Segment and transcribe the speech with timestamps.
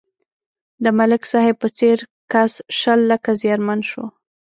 [0.83, 1.97] د ملک صاحب په څېر
[2.31, 4.05] کس شل لکه زیانمن شو.